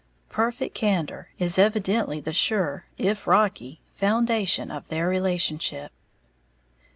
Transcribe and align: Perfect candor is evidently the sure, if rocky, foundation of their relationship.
Perfect 0.29 0.73
candor 0.73 1.29
is 1.37 1.59
evidently 1.59 2.19
the 2.19 2.33
sure, 2.33 2.87
if 2.97 3.27
rocky, 3.27 3.81
foundation 3.91 4.71
of 4.71 4.87
their 4.87 5.07
relationship. 5.07 5.91